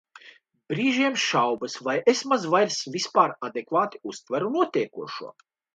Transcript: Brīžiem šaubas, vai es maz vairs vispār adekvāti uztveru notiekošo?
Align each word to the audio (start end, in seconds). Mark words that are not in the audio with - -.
Brīžiem 0.71 1.19
šaubas, 1.25 1.77
vai 1.89 1.95
es 2.15 2.25
maz 2.33 2.49
vairs 2.57 2.81
vispār 2.99 3.39
adekvāti 3.51 4.05
uztveru 4.15 4.55
notiekošo? 4.59 5.37